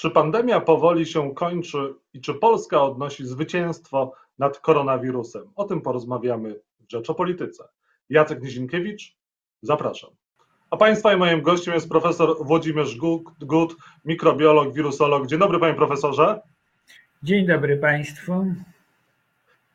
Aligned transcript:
Czy 0.00 0.10
pandemia 0.10 0.60
powoli 0.60 1.06
się 1.06 1.34
kończy 1.34 1.94
i 2.14 2.20
czy 2.20 2.34
Polska 2.34 2.82
odnosi 2.82 3.26
zwycięstwo 3.26 4.12
nad 4.38 4.58
koronawirusem? 4.58 5.42
O 5.56 5.64
tym 5.64 5.80
porozmawiamy 5.80 6.54
w 6.80 6.92
Rzecz 6.92 7.10
o 7.10 7.14
Polityce. 7.14 7.64
Jacek 8.10 8.42
Nizinkiewicz, 8.42 9.16
zapraszam. 9.62 10.10
A 10.70 10.76
Państwa 10.76 11.12
i 11.12 11.16
moim 11.16 11.42
gościem 11.42 11.74
jest 11.74 11.88
profesor 11.88 12.46
Włodzimierz 12.46 12.96
Gut, 13.40 13.76
mikrobiolog, 14.04 14.74
wirusolog. 14.74 15.26
Dzień 15.26 15.38
dobry 15.38 15.58
Panie 15.58 15.74
Profesorze. 15.74 16.40
Dzień 17.22 17.46
dobry 17.46 17.76
Państwu. 17.76 18.54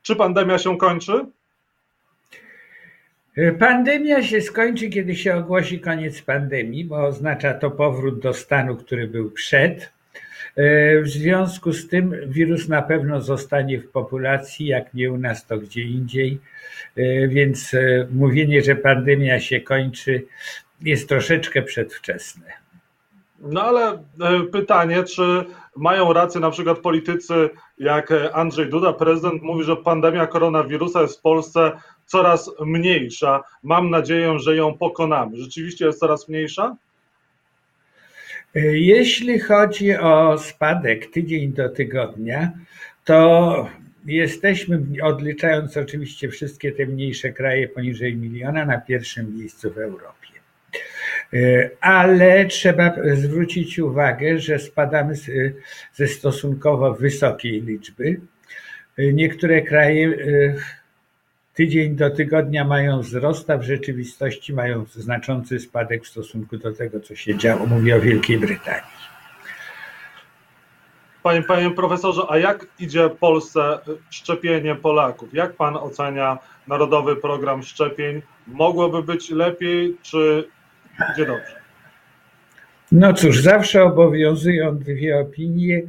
Czy 0.02 0.16
pandemia 0.16 0.58
się 0.58 0.78
kończy? 0.78 1.26
Pandemia 3.60 4.24
się 4.24 4.42
skończy, 4.42 4.90
kiedy 4.90 5.16
się 5.16 5.36
ogłosi 5.36 5.80
koniec 5.80 6.22
pandemii, 6.22 6.86
bo 6.86 7.06
oznacza 7.06 7.54
to 7.54 7.72
powrót 7.72 8.20
do 8.20 8.34
stanu, 8.34 8.76
który 8.76 9.08
był 9.08 9.32
przed. 9.32 9.95
W 11.04 11.08
związku 11.08 11.74
z 11.74 11.88
tym 11.88 12.16
wirus 12.28 12.68
na 12.68 12.82
pewno 12.82 13.22
zostanie 13.22 13.80
w 13.80 13.90
populacji, 13.90 14.66
jak 14.66 14.94
nie 14.94 15.12
u 15.12 15.18
nas, 15.18 15.46
to 15.46 15.58
gdzie 15.58 15.82
indziej. 15.82 16.40
Więc 17.28 17.72
mówienie, 18.12 18.62
że 18.62 18.76
pandemia 18.76 19.40
się 19.40 19.62
kończy, 19.62 20.26
jest 20.82 21.10
troszeczkę 21.10 21.62
przedwczesne. 21.62 22.66
No 23.40 23.64
ale 23.64 23.92
e, 23.92 24.44
pytanie, 24.52 25.04
czy 25.04 25.46
mają 25.76 26.14
rację 26.14 26.42
na 26.42 26.52
przykład 26.52 26.80
politycy 26.80 27.50
jak 27.78 28.14
Andrzej 28.34 28.70
Duda, 28.70 28.94
prezydent 28.94 29.44
mówi, 29.44 29.64
że 29.64 29.76
pandemia 29.76 30.28
koronawirusa 30.28 31.02
jest 31.02 31.20
w 31.20 31.22
Polsce 31.22 31.72
coraz 32.06 32.52
mniejsza. 32.60 33.44
Mam 33.64 33.90
nadzieję, 33.90 34.40
że 34.40 34.56
ją 34.56 34.78
pokonamy. 34.78 35.38
Rzeczywiście 35.38 35.86
jest 35.86 36.00
coraz 36.00 36.30
mniejsza? 36.30 36.76
Jeśli 38.72 39.40
chodzi 39.40 39.96
o 39.96 40.38
spadek 40.38 41.12
tydzień 41.12 41.54
do 41.54 41.70
tygodnia, 41.70 42.52
to 43.04 43.70
jesteśmy, 44.06 44.80
odliczając 45.02 45.78
oczywiście 45.78 46.30
wszystkie 46.30 46.72
te 46.72 46.86
mniejsze 46.86 47.32
kraje 47.32 47.68
poniżej 47.68 48.16
miliona, 48.18 48.66
na 48.66 48.78
pierwszym 48.78 49.38
miejscu 49.38 49.72
w 49.74 49.78
Europie. 49.78 50.16
Ale 51.82 52.46
trzeba 52.46 52.96
zwrócić 53.14 53.80
uwagę, 53.80 54.40
że 54.40 54.60
spadamy 54.60 55.14
ze 55.94 56.08
stosunkowo 56.08 56.94
wysokiej 56.94 57.62
liczby. 57.62 58.20
Niektóre 58.98 59.62
kraje 59.62 60.14
tydzień 61.56 61.96
do 61.96 62.10
tygodnia 62.10 62.66
mają 62.66 63.00
wzrost, 63.00 63.50
a 63.50 63.58
w 63.58 63.64
rzeczywistości 63.64 64.54
mają 64.54 64.86
znaczący 64.86 65.60
spadek 65.60 66.04
w 66.04 66.08
stosunku 66.08 66.58
do 66.58 66.74
tego, 66.74 67.00
co 67.00 67.16
się 67.16 67.38
działo. 67.38 67.66
Mówię 67.66 67.96
o 67.96 68.00
Wielkiej 68.00 68.38
Brytanii. 68.38 68.96
Panie, 71.24 71.44
panie 71.44 71.72
profesorze, 71.72 72.22
a 72.30 72.38
jak 72.38 72.68
idzie 72.80 73.10
Polsce 73.10 73.80
szczepienie 74.10 74.76
Polaków? 74.76 75.34
Jak 75.34 75.54
pan 75.54 75.78
ocenia 75.78 76.38
narodowy 76.68 77.16
program 77.16 77.64
szczepień? 77.64 78.22
Mogłoby 78.48 79.04
być 79.04 79.30
lepiej, 79.30 79.98
czy 80.02 80.50
idzie 81.14 81.26
dobrze? 81.26 81.65
No 82.92 83.14
cóż, 83.14 83.42
zawsze 83.42 83.84
obowiązują 83.84 84.78
dwie 84.78 85.20
opinie. 85.20 85.82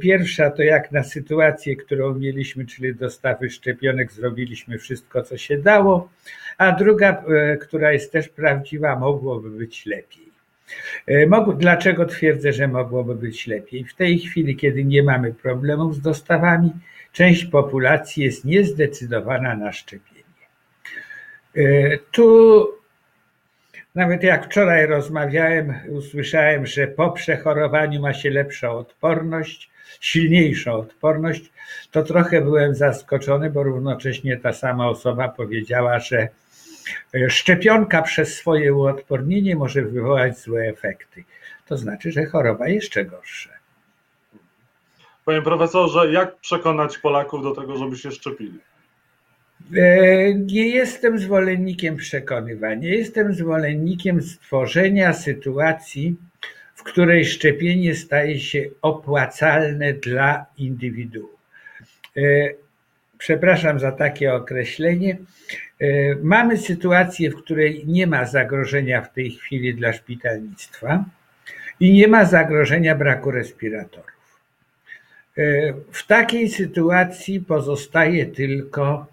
Pierwsza 0.00 0.50
to 0.50 0.62
jak 0.62 0.92
na 0.92 1.02
sytuację, 1.02 1.76
którą 1.76 2.14
mieliśmy, 2.14 2.66
czyli 2.66 2.94
dostawy 2.94 3.50
szczepionek, 3.50 4.12
zrobiliśmy 4.12 4.78
wszystko, 4.78 5.22
co 5.22 5.36
się 5.36 5.58
dało, 5.58 6.08
a 6.58 6.72
druga, 6.72 7.24
która 7.60 7.92
jest 7.92 8.12
też 8.12 8.28
prawdziwa, 8.28 8.98
mogłoby 8.98 9.50
być 9.50 9.86
lepiej. 9.86 10.26
Dlaczego 11.56 12.06
twierdzę, 12.06 12.52
że 12.52 12.68
mogłoby 12.68 13.14
być 13.14 13.46
lepiej? 13.46 13.84
W 13.84 13.94
tej 13.94 14.18
chwili, 14.18 14.56
kiedy 14.56 14.84
nie 14.84 15.02
mamy 15.02 15.34
problemów 15.34 15.94
z 15.94 16.00
dostawami, 16.00 16.70
część 17.12 17.44
populacji 17.44 18.24
jest 18.24 18.44
niezdecydowana 18.44 19.56
na 19.56 19.72
szczepienie. 19.72 20.22
Tu 22.12 22.68
nawet 23.96 24.22
jak 24.22 24.46
wczoraj 24.46 24.86
rozmawiałem, 24.86 25.74
usłyszałem, 25.88 26.66
że 26.66 26.86
po 26.86 27.10
przechorowaniu 27.10 28.00
ma 28.00 28.14
się 28.14 28.30
lepszą 28.30 28.70
odporność, 28.78 29.70
silniejszą 30.00 30.72
odporność, 30.72 31.52
to 31.90 32.02
trochę 32.02 32.40
byłem 32.40 32.74
zaskoczony, 32.74 33.50
bo 33.50 33.62
równocześnie 33.62 34.36
ta 34.36 34.52
sama 34.52 34.88
osoba 34.88 35.28
powiedziała, 35.28 35.98
że 35.98 36.28
szczepionka 37.28 38.02
przez 38.02 38.36
swoje 38.36 38.74
uodpornienie 38.74 39.56
może 39.56 39.82
wywołać 39.82 40.38
złe 40.38 40.62
efekty. 40.62 41.24
To 41.66 41.76
znaczy, 41.76 42.12
że 42.12 42.26
choroba 42.26 42.68
jeszcze 42.68 43.04
gorsza. 43.04 43.50
Panie 45.24 45.42
profesorze, 45.42 46.12
jak 46.12 46.36
przekonać 46.36 46.98
Polaków 46.98 47.42
do 47.42 47.54
tego, 47.54 47.76
żeby 47.76 47.96
się 47.96 48.10
szczepili? 48.10 48.58
Nie 50.36 50.68
jestem 50.68 51.18
zwolennikiem 51.18 51.96
przekonywania, 51.96 52.88
jestem 52.88 53.34
zwolennikiem 53.34 54.22
stworzenia 54.22 55.12
sytuacji, 55.12 56.16
w 56.74 56.82
której 56.82 57.24
szczepienie 57.24 57.94
staje 57.94 58.40
się 58.40 58.64
opłacalne 58.82 59.92
dla 59.92 60.46
indywiduum. 60.58 61.36
Przepraszam 63.18 63.80
za 63.80 63.92
takie 63.92 64.34
określenie. 64.34 65.16
Mamy 66.22 66.56
sytuację, 66.56 67.30
w 67.30 67.36
której 67.36 67.84
nie 67.86 68.06
ma 68.06 68.24
zagrożenia 68.24 69.02
w 69.02 69.12
tej 69.12 69.30
chwili 69.30 69.74
dla 69.74 69.92
szpitalnictwa 69.92 71.04
i 71.80 71.92
nie 71.92 72.08
ma 72.08 72.24
zagrożenia 72.24 72.94
braku 72.94 73.30
respiratorów. 73.30 74.40
W 75.92 76.06
takiej 76.06 76.48
sytuacji 76.48 77.40
pozostaje 77.40 78.26
tylko 78.26 79.06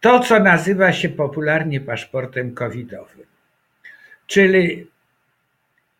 to, 0.00 0.20
co 0.20 0.40
nazywa 0.40 0.92
się 0.92 1.08
popularnie 1.08 1.80
paszportem 1.80 2.54
covidowym, 2.54 3.26
czyli 4.26 4.86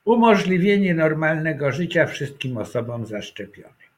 umożliwienie 0.05 0.95
normalnego 0.95 1.73
życia 1.73 2.07
wszystkim 2.07 2.57
osobom 2.57 3.07
zaszczepionym. 3.07 3.93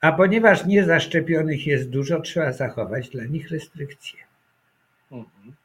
A 0.00 0.12
ponieważ 0.12 0.66
niezaszczepionych 0.66 1.66
jest 1.66 1.90
dużo, 1.90 2.20
trzeba 2.20 2.52
zachować 2.52 3.08
dla 3.08 3.24
nich 3.24 3.50
restrykcje. 3.50 4.18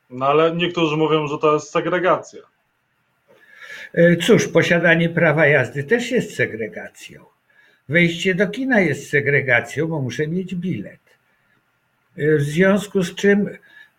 No 0.10 0.26
ale 0.26 0.56
niektórzy 0.56 0.98
mówią, 0.98 1.28
że 1.28 1.38
to 1.38 1.54
jest 1.54 1.70
segregacja. 1.70 2.42
Cóż, 4.22 4.48
posiadanie 4.48 5.10
prawa 5.10 5.48
jazdy 5.48 5.84
też 5.84 6.12
jest 6.12 6.36
segregacją. 6.36 7.26
Wejście 7.90 8.36
do 8.36 8.48
kina 8.48 8.80
jest 8.80 9.10
segregacją, 9.10 9.88
bo 9.88 10.02
muszę 10.02 10.28
mieć 10.28 10.56
bilet. 10.56 11.01
W 12.18 12.42
związku 12.42 13.04
z 13.04 13.16
czym 13.16 13.50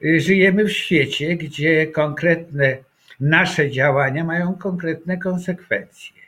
żyjemy 0.00 0.64
w 0.64 0.72
świecie, 0.72 1.36
gdzie 1.36 1.86
konkretne 1.86 2.76
nasze 3.20 3.70
działania 3.70 4.24
mają 4.24 4.54
konkretne 4.54 5.16
konsekwencje. 5.16 6.22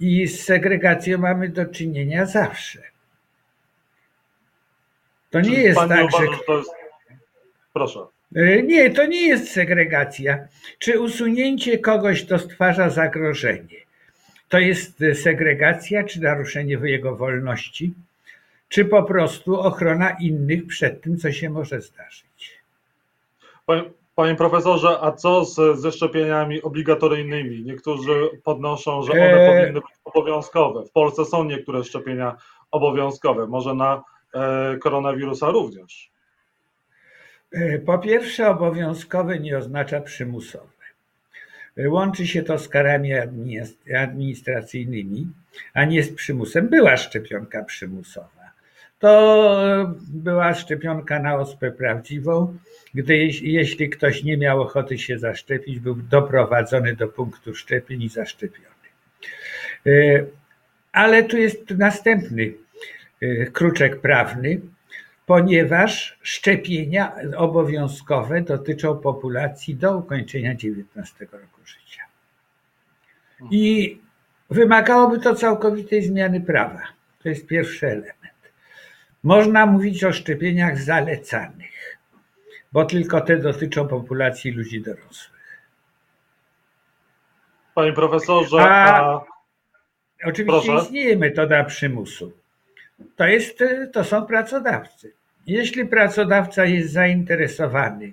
I 0.00 0.26
z 0.26 0.44
segregacją 0.44 1.18
mamy 1.18 1.48
do 1.48 1.66
czynienia 1.66 2.26
zawsze. 2.26 2.82
To 5.30 5.40
nie 5.40 5.62
jest 5.62 5.78
Pan 5.78 5.88
tak, 5.88 6.04
uważa, 6.04 6.18
że. 6.18 6.32
że 6.32 6.38
to 6.46 6.58
jest... 6.58 6.70
Proszę. 7.72 8.00
Nie, 8.64 8.90
to 8.90 9.06
nie 9.06 9.28
jest 9.28 9.52
segregacja. 9.52 10.48
Czy 10.78 11.00
usunięcie 11.00 11.78
kogoś 11.78 12.24
to 12.24 12.38
stwarza 12.38 12.90
zagrożenie? 12.90 13.76
To 14.48 14.58
jest 14.58 15.04
segregacja, 15.22 16.04
czy 16.04 16.20
naruszenie 16.20 16.78
jego 16.82 17.16
wolności? 17.16 17.94
Czy 18.74 18.84
po 18.84 19.02
prostu 19.02 19.60
ochrona 19.60 20.10
innych 20.20 20.66
przed 20.66 21.02
tym, 21.02 21.18
co 21.18 21.32
się 21.32 21.50
może 21.50 21.80
zdarzyć. 21.80 22.58
Panie, 23.66 23.82
panie 24.14 24.34
profesorze, 24.34 24.98
a 25.00 25.12
co 25.12 25.44
z, 25.44 25.80
ze 25.80 25.92
szczepieniami 25.92 26.62
obligatoryjnymi? 26.62 27.64
Niektórzy 27.64 28.30
podnoszą, 28.44 29.02
że 29.02 29.12
one 29.12 29.22
Eee. 29.22 29.60
powinny 29.60 29.80
być 29.80 29.90
obowiązkowe. 30.04 30.84
W 30.84 30.90
Polsce 30.90 31.24
są 31.24 31.44
niektóre 31.44 31.84
szczepienia 31.84 32.36
obowiązkowe, 32.70 33.46
może 33.46 33.74
na 33.74 34.02
e, 34.34 34.76
koronawirusa 34.78 35.50
również. 35.50 36.10
Po 37.86 37.98
pierwsze, 37.98 38.48
obowiązkowe 38.48 39.38
nie 39.38 39.58
oznacza 39.58 40.00
przymusowe. 40.00 40.66
Łączy 41.86 42.26
się 42.26 42.42
to 42.42 42.58
z 42.58 42.68
karami 42.68 43.10
administracyjnymi, 43.96 45.26
a 45.74 45.84
nie 45.84 46.02
z 46.02 46.14
przymusem. 46.14 46.68
Była 46.68 46.96
szczepionka 46.96 47.64
przymusowa. 47.64 48.43
To 49.04 49.94
była 50.08 50.54
szczepionka 50.54 51.18
na 51.18 51.36
ospę 51.36 51.70
prawdziwą, 51.70 52.56
gdy 52.94 53.16
jeśli 53.42 53.90
ktoś 53.90 54.22
nie 54.22 54.36
miał 54.36 54.60
ochoty 54.60 54.98
się 54.98 55.18
zaszczepić, 55.18 55.80
był 55.80 55.94
doprowadzony 55.94 56.96
do 56.96 57.08
punktu 57.08 57.54
szczepień 57.54 58.02
i 58.02 58.08
zaszczepiony. 58.08 58.68
Ale 60.92 61.22
tu 61.22 61.36
jest 61.36 61.70
następny 61.70 62.52
kruczek 63.52 64.00
prawny, 64.00 64.60
ponieważ 65.26 66.18
szczepienia 66.22 67.16
obowiązkowe 67.36 68.40
dotyczą 68.40 68.98
populacji 68.98 69.74
do 69.74 69.96
ukończenia 69.96 70.54
19 70.54 71.26
roku 71.32 71.60
życia. 71.66 72.02
I 73.50 73.98
Wymagałoby 74.50 75.18
to 75.18 75.34
całkowitej 75.34 76.02
zmiany 76.02 76.40
prawa. 76.40 76.82
To 77.22 77.28
jest 77.28 77.46
pierwszy 77.46 77.86
element. 77.86 78.23
Można 79.24 79.66
mówić 79.66 80.04
o 80.04 80.12
szczepieniach 80.12 80.78
zalecanych, 80.78 81.98
bo 82.72 82.84
tylko 82.84 83.20
te 83.20 83.36
dotyczą 83.36 83.88
populacji 83.88 84.50
ludzi 84.50 84.82
dorosłych. 84.82 85.62
Panie 87.74 87.92
profesorze, 87.92 88.56
a... 88.60 89.20
Oczywiście 90.24 90.66
Proszę. 90.66 90.84
istnieje 90.84 91.16
metoda 91.16 91.64
przymusu. 91.64 92.32
To, 93.16 93.26
jest, 93.26 93.64
to 93.92 94.04
są 94.04 94.26
pracodawcy. 94.26 95.12
Jeśli 95.46 95.86
pracodawca 95.86 96.64
jest 96.64 96.92
zainteresowany, 96.92 98.12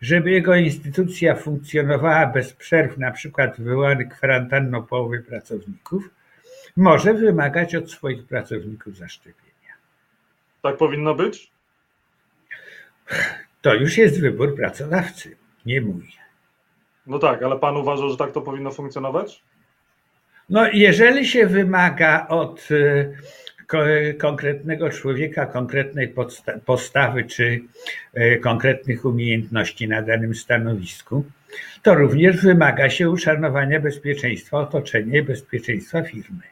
żeby 0.00 0.30
jego 0.30 0.54
instytucja 0.54 1.34
funkcjonowała 1.34 2.26
bez 2.26 2.52
przerw, 2.52 2.98
na 2.98 3.10
przykład 3.10 3.60
wywołany 3.60 4.08
kwarantanną 4.08 4.82
połowy 4.82 5.20
pracowników, 5.20 6.10
może 6.76 7.14
wymagać 7.14 7.74
od 7.74 7.90
swoich 7.90 8.26
pracowników 8.26 8.96
zaszczepienia. 8.96 9.51
Tak 10.62 10.76
powinno 10.76 11.14
być? 11.14 11.50
To 13.62 13.74
już 13.74 13.98
jest 13.98 14.20
wybór 14.20 14.56
pracodawcy, 14.56 15.36
nie 15.66 15.80
mój. 15.80 16.12
No 17.06 17.18
tak, 17.18 17.42
ale 17.42 17.58
pan 17.58 17.76
uważa, 17.76 18.08
że 18.08 18.16
tak 18.16 18.32
to 18.32 18.40
powinno 18.40 18.70
funkcjonować? 18.70 19.42
No, 20.48 20.68
jeżeli 20.72 21.26
się 21.26 21.46
wymaga 21.46 22.26
od 22.28 22.68
e, 22.70 24.14
konkretnego 24.14 24.90
człowieka, 24.90 25.46
konkretnej 25.46 26.14
postawy 26.64 27.24
czy 27.24 27.60
e, 28.14 28.38
konkretnych 28.38 29.04
umiejętności 29.04 29.88
na 29.88 30.02
danym 30.02 30.34
stanowisku, 30.34 31.24
to 31.82 31.94
również 31.94 32.42
wymaga 32.42 32.90
się 32.90 33.10
uszanowania 33.10 33.80
bezpieczeństwa 33.80 34.58
otoczenia 34.58 35.18
i 35.20 35.22
bezpieczeństwa 35.22 36.02
firmy. 36.02 36.42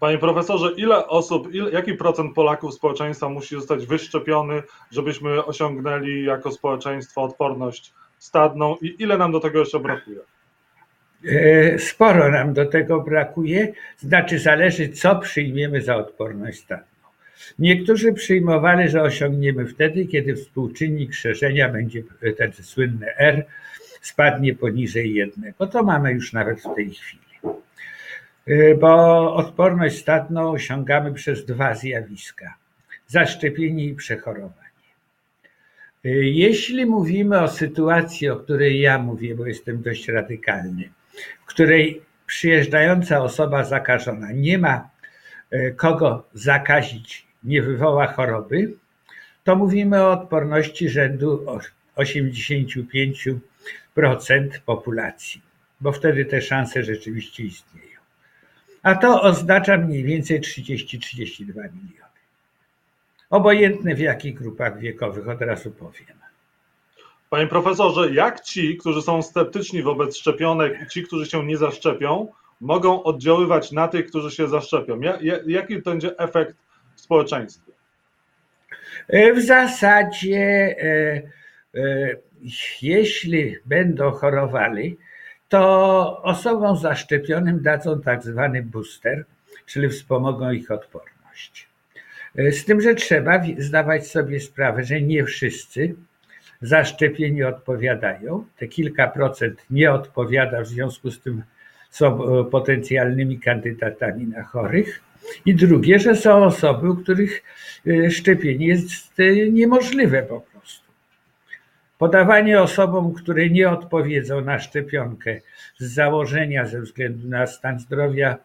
Panie 0.00 0.18
profesorze, 0.18 0.72
ile 0.76 1.06
osób, 1.06 1.54
ile, 1.54 1.70
jaki 1.70 1.94
procent 1.94 2.34
Polaków 2.34 2.74
społeczeństwa 2.74 3.28
musi 3.28 3.54
zostać 3.54 3.86
wyszczepiony, 3.86 4.62
żebyśmy 4.90 5.44
osiągnęli 5.44 6.24
jako 6.24 6.52
społeczeństwo 6.52 7.22
odporność 7.22 7.92
stadną 8.18 8.76
i 8.82 8.96
ile 8.98 9.18
nam 9.18 9.32
do 9.32 9.40
tego 9.40 9.58
jeszcze 9.58 9.80
brakuje? 9.80 10.18
E, 11.26 11.78
sporo 11.78 12.30
nam 12.30 12.52
do 12.52 12.66
tego 12.66 13.00
brakuje, 13.00 13.72
znaczy 13.98 14.38
zależy, 14.38 14.88
co 14.88 15.16
przyjmiemy 15.16 15.82
za 15.82 15.96
odporność 15.96 16.58
stadną. 16.58 16.86
Niektórzy 17.58 18.12
przyjmowali, 18.12 18.88
że 18.88 19.02
osiągniemy 19.02 19.66
wtedy, 19.66 20.06
kiedy 20.06 20.36
współczynnik 20.36 21.14
szerzenia 21.14 21.68
będzie 21.68 22.02
ten 22.36 22.52
słynny 22.52 23.16
R 23.16 23.46
spadnie 24.00 24.54
poniżej 24.54 25.14
jednego. 25.14 25.66
To 25.66 25.82
mamy 25.82 26.12
już 26.12 26.32
nawet 26.32 26.60
w 26.60 26.74
tej 26.74 26.90
chwili. 26.90 27.29
Y, 28.48 28.76
bo 28.80 29.34
odporność 29.34 29.98
stadną 29.98 30.50
osiągamy 30.50 31.12
przez 31.12 31.44
dwa 31.44 31.74
zjawiska: 31.74 32.54
zaszczepienie 33.06 33.84
i 33.84 33.94
przechorowanie. 33.94 34.54
Y, 36.04 36.08
jeśli 36.24 36.86
mówimy 36.86 37.40
o 37.40 37.48
sytuacji, 37.48 38.28
o 38.28 38.36
której 38.36 38.80
ja 38.80 38.98
mówię, 38.98 39.34
bo 39.34 39.46
jestem 39.46 39.82
dość 39.82 40.08
radykalny, 40.08 40.90
w 41.42 41.46
której 41.46 42.02
przyjeżdżająca 42.26 43.22
osoba 43.22 43.64
zakażona 43.64 44.32
nie 44.32 44.58
ma 44.58 44.90
y, 45.52 45.74
kogo 45.76 46.28
zakazić, 46.34 47.26
nie 47.44 47.62
wywoła 47.62 48.06
choroby, 48.06 48.72
to 49.44 49.56
mówimy 49.56 50.02
o 50.02 50.12
odporności 50.12 50.88
rzędu 50.88 51.46
85% 51.96 53.38
populacji, 54.66 55.42
bo 55.80 55.92
wtedy 55.92 56.24
te 56.24 56.42
szanse 56.42 56.82
rzeczywiście 56.82 57.42
istnieją 57.42 57.89
a 58.82 58.94
to 58.94 59.22
oznacza 59.22 59.76
mniej 59.76 60.04
więcej 60.04 60.40
30-32 60.40 61.46
miliony. 61.46 62.10
Obojętne 63.30 63.94
w 63.94 63.98
jakich 63.98 64.34
grupach 64.34 64.78
wiekowych, 64.78 65.28
od 65.28 65.40
razu 65.40 65.70
powiem. 65.70 66.20
Panie 67.30 67.46
profesorze, 67.46 68.14
jak 68.14 68.40
ci, 68.40 68.76
którzy 68.76 69.02
są 69.02 69.22
sceptyczni 69.22 69.82
wobec 69.82 70.16
szczepionek 70.16 70.82
i 70.82 70.86
ci, 70.86 71.02
którzy 71.02 71.26
się 71.26 71.46
nie 71.46 71.56
zaszczepią, 71.56 72.28
mogą 72.60 73.02
oddziaływać 73.02 73.72
na 73.72 73.88
tych, 73.88 74.06
którzy 74.06 74.30
się 74.30 74.48
zaszczepią? 74.48 75.00
Jaki 75.46 75.78
będzie 75.78 76.18
efekt 76.18 76.56
w 76.96 77.00
społeczeństwie? 77.00 77.72
W 79.36 79.40
zasadzie, 79.40 80.76
e, 80.82 81.22
e, 81.80 82.16
jeśli 82.82 83.56
będą 83.66 84.10
chorowali, 84.10 84.96
to 85.50 86.22
osobom 86.22 86.76
zaszczepionym 86.76 87.62
dadzą 87.62 88.00
tak 88.00 88.22
zwany 88.22 88.62
booster, 88.62 89.24
czyli 89.66 89.88
wspomogą 89.88 90.50
ich 90.50 90.70
odporność. 90.70 91.68
E, 92.36 92.52
z 92.52 92.64
tym, 92.64 92.80
że 92.80 92.94
trzeba 92.94 93.42
zdawać 93.58 94.06
sobie 94.06 94.40
sprawę, 94.40 94.84
że 94.84 95.00
nie 95.00 95.24
wszyscy 95.24 95.94
zaszczepieni 96.62 97.42
odpowiadają. 97.42 98.44
Te 98.56 98.68
kilka 98.68 99.08
procent 99.08 99.66
nie 99.70 99.92
odpowiada, 99.92 100.62
w 100.62 100.66
związku 100.66 101.10
z 101.10 101.20
tym 101.20 101.42
są 101.90 102.24
e, 102.40 102.44
potencjalnymi 102.44 103.38
kandydatami 103.38 104.26
na 104.26 104.42
chorych. 104.42 105.00
I 105.46 105.54
drugie, 105.54 105.98
że 105.98 106.16
są 106.16 106.44
osoby, 106.44 106.90
u 106.90 106.96
których 106.96 107.42
e, 107.86 108.10
szczepienie 108.10 108.66
jest 108.66 109.18
niemożliwe 109.52 110.22
po 110.22 110.40
Podawanie 112.00 112.62
osobom, 112.62 113.14
które 113.14 113.50
nie 113.50 113.70
odpowiedzą 113.70 114.40
na 114.40 114.58
szczepionkę 114.58 115.40
z 115.78 115.94
założenia 115.94 116.66
ze 116.66 116.80
względu 116.80 117.28
na 117.28 117.46
stan 117.46 117.80
zdrowia, 117.80 118.36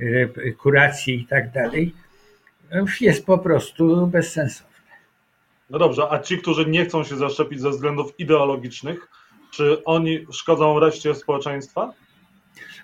e, 0.00 0.52
kurację 0.52 1.14
i 1.14 1.26
tak 1.26 1.52
dalej, 1.52 1.94
jest 3.00 3.26
po 3.26 3.38
prostu 3.38 4.06
bezsensowne. 4.06 4.76
No 5.70 5.78
dobrze, 5.78 6.02
a 6.10 6.18
ci, 6.18 6.38
którzy 6.38 6.70
nie 6.70 6.84
chcą 6.84 7.04
się 7.04 7.16
zaszczepić 7.16 7.60
ze 7.60 7.70
względów 7.70 8.20
ideologicznych, 8.20 9.08
czy 9.50 9.84
oni 9.84 10.26
szkodzą 10.32 10.80
reszcie 10.80 11.14
społeczeństwa? 11.14 11.92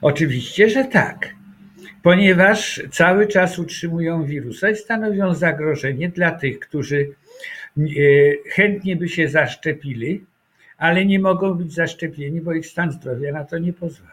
Oczywiście, 0.02 0.70
że 0.70 0.84
tak, 0.84 1.34
ponieważ 2.02 2.82
cały 2.90 3.26
czas 3.26 3.58
utrzymują 3.58 4.24
wirusa 4.24 4.70
i 4.70 4.76
stanowią 4.76 5.34
zagrożenie 5.34 6.08
dla 6.08 6.30
tych, 6.30 6.60
którzy 6.60 7.14
chętnie 8.50 8.96
by 8.96 9.08
się 9.08 9.28
zaszczepili, 9.28 10.24
ale 10.78 11.04
nie 11.04 11.18
mogą 11.18 11.54
być 11.54 11.74
zaszczepieni, 11.74 12.40
bo 12.40 12.52
ich 12.52 12.66
stan 12.66 12.92
zdrowia 12.92 13.32
na 13.32 13.44
to 13.44 13.58
nie 13.58 13.72
pozwala. 13.72 14.12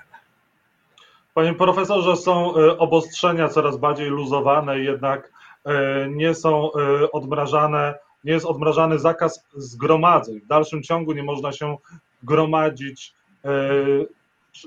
Panie 1.34 1.54
profesorze, 1.54 2.16
są 2.16 2.56
e, 2.56 2.78
obostrzenia 2.78 3.48
coraz 3.48 3.78
bardziej 3.78 4.10
luzowane, 4.10 4.80
jednak 4.80 5.32
e, 5.66 6.08
nie 6.10 6.34
są 6.34 6.72
odmrażane, 7.12 7.96
nie 8.24 8.34
jest 8.34 8.46
odmrażany 8.46 9.00
zakaz 9.00 9.46
zgromadzeń. 9.56 10.40
W 10.40 10.48
dalszym 10.48 10.84
ciągu 10.84 11.14
nie 11.14 11.24
można 11.24 11.52
się 11.52 11.78
gromadzić 12.24 13.14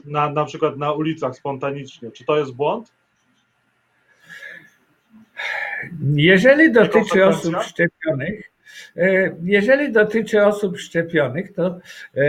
na, 0.04 0.30
na 0.30 0.44
przykład 0.44 0.76
na 0.76 0.92
ulicach 0.92 1.36
spontanicznie. 1.36 2.10
Czy 2.10 2.24
to 2.24 2.38
jest 2.38 2.52
błąd? 2.52 2.92
Jeżeli 6.14 6.72
dotyczy 6.72 7.26
osób 7.26 7.54
szczepionych, 7.62 8.51
E, 8.51 8.51
jeżeli 9.42 9.92
dotyczy 9.92 10.44
osób 10.44 10.78
szczepionych, 10.78 11.52
to 11.52 11.80
e, 12.16 12.20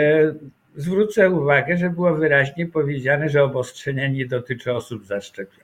zwrócę 0.76 1.30
uwagę, 1.30 1.78
że 1.78 1.90
było 1.90 2.16
wyraźnie 2.16 2.68
powiedziane, 2.68 3.30
że 3.30 3.44
obostrzenia 3.44 4.08
nie 4.08 4.26
dotyczy 4.26 4.74
osób 4.74 5.06
zaszczepionych. 5.06 5.64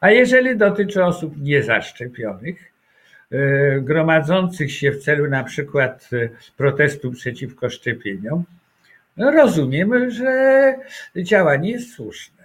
A 0.00 0.10
jeżeli 0.10 0.56
dotyczy 0.56 1.04
osób 1.04 1.34
niezaszczepionych, 1.42 2.72
e, 3.32 3.80
gromadzących 3.80 4.72
się 4.72 4.92
w 4.92 5.02
celu 5.02 5.30
na 5.30 5.44
przykład 5.44 6.10
protestu 6.56 7.10
przeciwko 7.10 7.70
szczepieniom, 7.70 8.44
no 9.16 9.30
rozumiem, 9.30 10.10
że 10.10 10.74
działanie 11.16 11.70
jest 11.70 11.94
słuszne. 11.94 12.39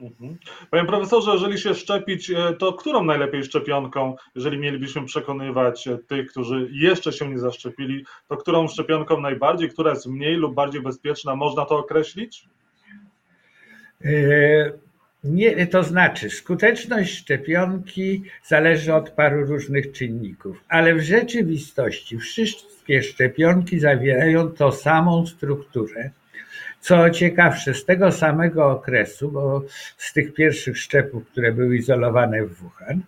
Mhm. 0.00 0.38
Panie 0.70 0.84
profesorze, 0.84 1.32
jeżeli 1.32 1.58
się 1.58 1.74
szczepić, 1.74 2.30
e, 2.30 2.52
to 2.58 2.72
którą 2.72 3.04
najlepiej 3.04 3.44
szczepionką, 3.44 4.16
jeżeli 4.34 4.58
mielibyśmy 4.58 5.04
przekonywać 5.04 5.88
e, 5.88 5.98
tych, 5.98 6.30
którzy 6.30 6.68
jeszcze 6.72 7.12
się 7.12 7.28
nie 7.28 7.38
zaszczepili, 7.38 8.04
to 8.28 8.36
którą 8.36 8.68
szczepionką 8.68 9.20
najbardziej, 9.20 9.68
która 9.68 9.90
jest 9.90 10.06
mniej 10.06 10.36
lub 10.36 10.54
bardziej 10.54 10.82
bezpieczna, 10.82 11.36
można 11.36 11.64
to 11.64 11.78
określić? 11.78 12.48
E, 14.04 14.10
nie, 15.24 15.66
to 15.66 15.82
znaczy, 15.82 16.30
skuteczność 16.30 17.18
szczepionki 17.18 18.22
zależy 18.44 18.94
od 18.94 19.10
paru 19.10 19.46
różnych 19.46 19.92
czynników, 19.92 20.64
ale 20.68 20.94
w 20.94 21.00
rzeczywistości 21.00 22.18
wszystkie 22.18 23.02
szczepionki 23.02 23.78
zawierają 23.78 24.48
tą 24.48 24.72
samą 24.72 25.26
strukturę 25.26 26.10
co 26.80 27.10
ciekawsze, 27.10 27.74
z 27.74 27.84
tego 27.84 28.12
samego 28.12 28.70
okresu, 28.70 29.32
bo 29.32 29.64
z 29.96 30.12
tych 30.12 30.34
pierwszych 30.34 30.78
szczepów, 30.78 31.28
które 31.28 31.52
były 31.52 31.76
izolowane 31.76 32.42
w 32.46 32.54
Wuhan, 32.54 33.00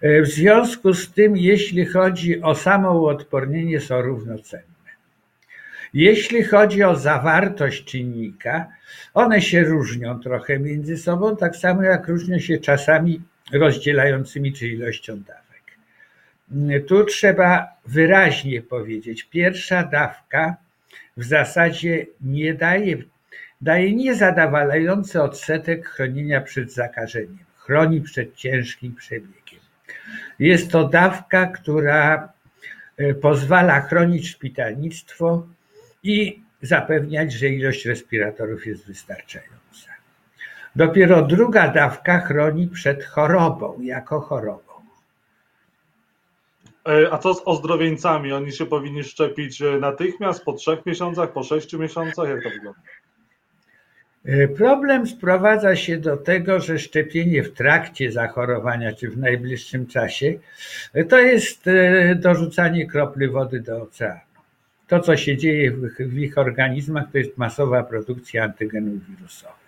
e, 0.00 0.22
w 0.22 0.26
związku 0.26 0.94
z 0.94 1.12
tym, 1.12 1.36
jeśli 1.36 1.86
chodzi 1.86 2.42
o 2.42 2.54
samo 2.54 3.00
uodpornienie, 3.00 3.80
są 3.80 4.02
równocenne. 4.02 4.72
Jeśli 5.94 6.44
chodzi 6.44 6.82
o 6.82 6.96
zawartość 6.96 7.84
czynnika, 7.84 8.66
one 9.14 9.42
się 9.42 9.64
różnią 9.64 10.20
trochę 10.20 10.58
między 10.58 10.96
sobą, 10.96 11.36
tak 11.36 11.56
samo 11.56 11.82
jak 11.82 12.08
różnią 12.08 12.38
się 12.38 12.58
czasami 12.58 13.20
rozdzielającymi 13.52 14.52
czy 14.52 14.68
ilością 14.68 15.20
dawek. 15.22 15.42
Tu 16.86 17.04
trzeba 17.04 17.68
wyraźnie 17.86 18.62
powiedzieć, 18.62 19.22
pierwsza 19.22 19.82
dawka 19.82 20.56
w 21.16 21.24
zasadzie 21.24 22.06
nie 22.20 22.54
daje, 22.54 22.96
daje 23.60 23.94
niezadowalający 23.94 25.22
odsetek 25.22 25.88
chronienia 25.88 26.40
przed 26.40 26.72
zakażeniem, 26.72 27.44
chroni 27.56 28.00
przed 28.00 28.34
ciężkim 28.34 28.94
przebiegiem. 28.94 29.60
Jest 30.38 30.70
to 30.70 30.88
dawka, 30.88 31.46
która 31.46 32.32
e, 32.96 33.14
pozwala 33.14 33.80
chronić 33.80 34.28
szpitalnictwo 34.28 35.46
i 36.02 36.42
zapewniać, 36.62 37.32
że 37.32 37.48
ilość 37.48 37.86
respiratorów 37.86 38.66
jest 38.66 38.86
wystarczająca. 38.86 39.52
Dopiero 40.76 41.22
druga 41.22 41.68
dawka 41.68 42.20
chroni 42.20 42.68
przed 42.68 43.04
chorobą, 43.04 43.80
jako 43.80 44.20
chorobą. 44.20 44.71
E, 46.88 47.12
a 47.12 47.18
co 47.18 47.34
z 47.34 47.42
ozdrowieńcami? 47.44 48.32
Oni 48.32 48.52
się 48.52 48.66
powinni 48.66 49.04
szczepić 49.04 49.62
e, 49.62 49.78
natychmiast, 49.78 50.44
po 50.44 50.52
trzech 50.52 50.86
miesiącach, 50.86 51.32
po 51.32 51.42
sześciu 51.42 51.78
miesiącach? 51.78 52.28
Jak 52.28 52.42
to 52.42 52.50
wygląda? 52.50 52.80
E, 54.24 54.48
problem 54.48 55.06
sprowadza 55.06 55.76
się 55.76 55.98
do 55.98 56.16
tego, 56.16 56.60
że 56.60 56.78
szczepienie 56.78 57.42
w 57.42 57.52
trakcie 57.52 58.12
zachorowania 58.12 58.92
czy 58.92 59.10
w 59.10 59.18
najbliższym 59.18 59.86
czasie 59.86 60.34
to 61.08 61.18
jest 61.18 61.64
dorzucanie 62.16 62.86
kropli 62.86 63.28
wody 63.28 63.60
do 63.60 63.82
oceanu. 63.82 64.20
To, 64.88 65.00
co 65.00 65.16
się 65.16 65.36
dzieje 65.36 65.70
w, 65.98 66.18
ich 66.18 66.38
organizmach, 66.38 67.04
to 67.12 67.18
jest 67.18 67.38
masowa 67.38 67.82
produkcja 67.82 68.44
antygenów 68.44 69.06
wirusowych. 69.06 69.61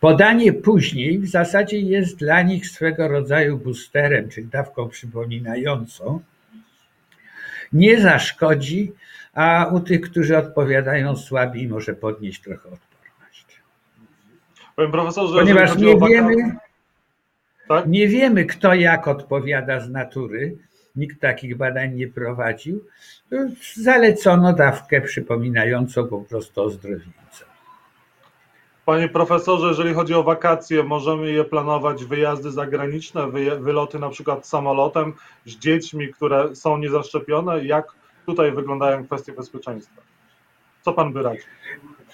Podanie 0.00 0.52
później 0.52 1.18
w 1.18 1.28
zasadzie 1.28 1.80
jest 1.80 2.16
dla 2.16 2.42
nich 2.42 2.66
swego 2.66 3.08
rodzaju 3.08 3.58
boosterem, 3.58 4.28
czyli 4.28 4.46
dawką 4.46 4.88
przypominającą. 4.88 6.20
Nie 7.72 8.00
zaszkodzi, 8.00 8.92
a 9.34 9.66
u 9.72 9.80
tych, 9.80 10.00
którzy 10.00 10.38
odpowiadają 10.38 11.16
słabiej, 11.16 11.68
może 11.68 11.94
podnieść 11.94 12.42
trochę 12.42 12.68
odporność. 12.68 13.60
Panie 14.76 14.88
profesorze, 14.90 15.38
Ponieważ 15.38 15.76
nie 15.76 15.96
wiemy, 16.08 16.34
tak? 17.68 17.86
nie 17.86 18.08
wiemy, 18.08 18.44
kto 18.44 18.74
jak 18.74 19.08
odpowiada 19.08 19.80
z 19.80 19.90
natury, 19.90 20.56
nikt 20.96 21.20
takich 21.20 21.56
badań 21.56 21.94
nie 21.94 22.08
prowadził, 22.08 22.84
zalecono 23.76 24.52
dawkę 24.52 25.00
przypominającą 25.00 26.06
po 26.06 26.20
prostu 26.20 26.62
ozdrowieńcę. 26.62 27.49
Panie 28.90 29.08
profesorze, 29.08 29.68
jeżeli 29.68 29.94
chodzi 29.94 30.14
o 30.14 30.22
wakacje, 30.22 30.82
możemy 30.82 31.32
je 31.32 31.44
planować, 31.44 32.04
wyjazdy 32.04 32.50
zagraniczne, 32.50 33.30
wyloty 33.60 33.98
na 33.98 34.08
przykład 34.08 34.46
samolotem 34.46 35.12
z 35.44 35.56
dziećmi, 35.56 36.08
które 36.08 36.56
są 36.56 36.78
niezaszczepione. 36.78 37.64
Jak 37.64 37.86
tutaj 38.26 38.52
wyglądają 38.52 39.04
kwestie 39.04 39.32
bezpieczeństwa? 39.32 40.02
Co 40.82 40.92
pan 40.92 41.12
by 41.12 41.22
radził? 41.22 41.42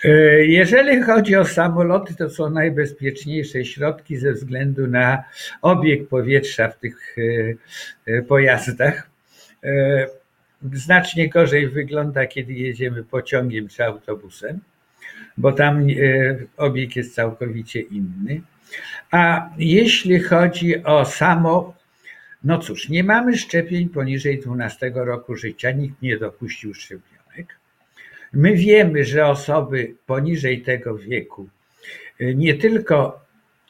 E, 0.04 0.11
jeżeli 0.47 1.02
chodzi 1.02 1.37
o 1.37 1.45
samoloty, 1.45 2.14
to 2.14 2.30
są 2.30 2.50
najbezpieczniejsze 2.50 3.64
środki 3.64 4.16
ze 4.16 4.33
względu 4.33 4.87
na 4.87 5.25
obieg 5.62 6.09
powietrza 6.09 6.68
w 6.68 6.78
tych 6.78 7.16
e, 7.18 8.12
e, 8.12 8.23
pojazdach. 8.23 9.11
Znacznie 10.73 11.28
gorzej 11.28 11.68
wygląda, 11.68 12.26
kiedy 12.26 12.52
jedziemy 12.52 13.04
pociągiem 13.04 13.68
czy 13.68 13.85
autobusem 13.85 14.61
bo 15.38 15.52
tam 15.52 15.78
e, 15.78 15.92
obieg 16.56 16.96
jest 16.96 17.14
całkowicie 17.14 17.80
inny. 17.80 18.40
A 19.10 19.50
jeśli 19.58 20.20
chodzi 20.20 20.84
o 20.84 21.04
samo, 21.04 21.75
no 22.44 22.58
cóż, 22.58 22.88
nie 22.88 23.04
mamy 23.04 23.36
szczepień 23.36 23.88
poniżej 23.88 24.40
12 24.40 24.92
roku 24.94 25.36
życia, 25.36 25.70
nikt 25.70 26.02
nie 26.02 26.16
dopuścił 26.18 26.75
szczepionek. 26.75 27.58
My 28.32 28.54
wiemy, 28.54 29.04
że 29.04 29.26
osoby 29.26 29.94
poniżej 30.06 30.62
tego 30.62 30.98
wieku 30.98 31.48
e, 32.20 32.34
nie 32.34 32.54
tylko 32.54 33.26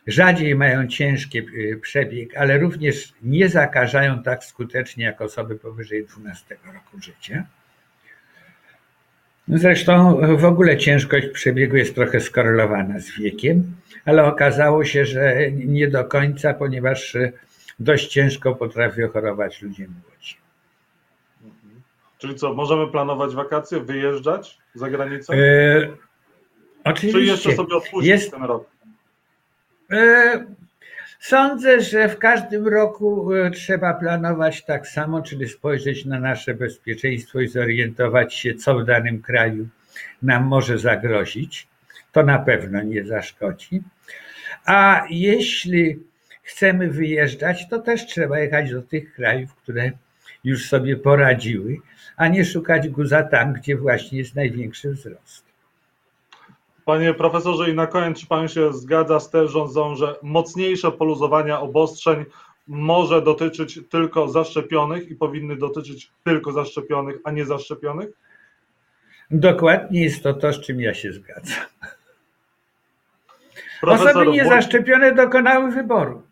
rzadziej 0.07 0.55
mają 0.55 0.87
ciężki 0.89 1.39
e, 1.39 1.45
przebieg, 1.77 2.37
ale 2.37 2.59
również 2.59 3.13
nie 3.23 3.49
zakażają 3.49 4.23
tak 4.23 4.45
skutecznie 4.45 5.05
jak 5.05 5.21
osoby 5.21 5.59
powyżej 5.59 6.07
12 6.07 6.57
roku 6.65 7.03
życia. 7.03 7.47
Zresztą 9.49 10.21
w 10.37 10.45
ogóle 10.45 10.77
ciężkość 10.77 11.27
przebiegu 11.29 11.77
jest 11.77 11.95
trochę 11.95 12.21
skorelowana 12.21 13.01
z 13.01 13.11
wiekiem, 13.11 13.77
ale 14.05 14.25
okazało 14.25 14.85
się, 14.85 15.05
że 15.05 15.51
nie 15.51 15.89
do 15.89 16.05
końca, 16.05 16.55
ponieważ 16.55 17.17
dość 17.79 18.09
ciężko 18.09 18.55
potrafią 18.55 19.09
chorować 19.09 19.63
ludzie 19.63 19.89
młodzi. 19.89 20.37
Mhm. 21.45 21.83
Czyli 22.19 22.35
co, 22.35 22.55
możemy 22.55 22.89
planować 22.89 23.35
wakacje, 23.35 23.81
wyjeżdżać 23.81 24.59
za 24.75 24.91
granicę? 24.91 25.35
E, 25.35 25.89
oczywiście. 26.85 27.21
Czy 27.21 27.25
jeszcze 27.25 27.53
sobie 27.53 27.77
odpuścić 27.77 28.11
jest, 28.11 28.31
ten 28.31 28.43
rok? 28.43 28.71
E, 29.93 30.47
Sądzę, 31.21 31.81
że 31.81 32.09
w 32.09 32.19
każdym 32.19 32.69
roku 32.69 33.35
e, 33.35 33.51
trzeba 33.51 33.95
planować 33.95 34.65
tak 34.65 34.89
samo, 34.89 35.23
czyli 35.23 35.49
spojrzeć 35.49 36.05
na 36.05 36.21
nasze 36.21 36.55
bezpieczeństwo 36.55 37.41
i 37.41 37.49
zorientować 37.49 38.35
się, 38.35 38.55
co 38.55 38.79
w 38.79 38.85
danym 38.85 39.23
kraju 39.23 39.69
nam 40.23 40.45
może 40.45 40.79
zagrozić. 40.79 41.69
To 42.13 42.23
na 42.23 42.39
pewno 42.39 42.83
nie 42.83 43.05
zaszkodzi. 43.05 43.83
A 44.67 45.07
jeśli 45.11 45.99
chcemy 46.43 46.91
wyjeżdżać, 46.91 47.69
to 47.69 47.79
też 47.79 48.07
trzeba 48.07 48.39
jechać 48.39 48.71
do 48.71 48.83
tych 48.83 49.15
krajów, 49.15 49.55
które 49.55 49.93
już 50.45 50.69
sobie 50.69 50.97
poradziły, 50.97 51.77
a 52.17 52.29
nie 52.29 52.45
szukać 52.45 52.89
guza 52.89 53.23
tam, 53.23 53.53
gdzie 53.53 53.77
właśnie 53.77 54.19
jest 54.19 54.35
największy 54.35 54.91
wzrost. 54.91 55.46
Panie 56.87 57.15
profesorze, 57.15 57.71
i 57.71 57.75
na 57.75 57.87
koniec, 57.87 58.21
czy 58.21 58.27
pan 58.27 58.49
się 58.49 58.73
zgadza 58.73 59.21
z 59.21 59.31
tezą, 59.31 59.95
że 59.95 60.17
mocniejsze 60.23 60.93
poluzowania 60.93 61.61
obostrzeń 61.61 62.25
może 62.69 63.23
dotyczyć 63.23 63.81
tylko 63.91 64.29
zaszczepionych 64.29 65.11
i 65.11 65.15
powinny 65.15 65.57
dotyczyć 65.57 66.13
tylko 66.25 66.53
zaszczepionych, 66.53 67.17
a 67.25 67.31
nie 67.31 67.45
zaszczepionych? 67.45 68.09
Dokładnie 69.31 70.03
jest 70.03 70.23
to 70.23 70.35
to, 70.35 70.53
z 70.53 70.61
czym 70.61 70.81
ja 70.81 70.95
się 70.95 71.13
zgadzam. 71.13 71.67
Profesor 73.81 74.11
Osoby 74.11 74.31
niezaszczepione 74.31 75.15
dokonały 75.15 75.71
wyboru. 75.71 76.23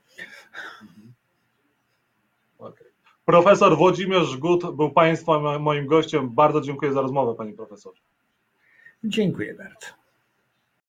Okay. 2.59 2.87
Profesor 3.25 3.77
Włodzimierz 3.77 4.37
Gut 4.37 4.77
był 4.77 4.91
Państwa 4.91 5.59
moim 5.59 5.87
gościem. 5.87 6.31
Bardzo 6.35 6.61
dziękuję 6.61 6.93
za 6.93 7.01
rozmowę, 7.01 7.35
Panie 7.35 7.53
Profesorze. 7.53 8.01
Dziękuję 9.05 9.55
bardzo. 9.55 10.04